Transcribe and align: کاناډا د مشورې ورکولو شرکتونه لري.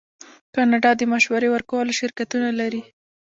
کاناډا 0.55 0.91
د 0.97 1.01
مشورې 1.13 1.47
ورکولو 1.51 1.97
شرکتونه 1.99 2.49
لري. 2.59 2.81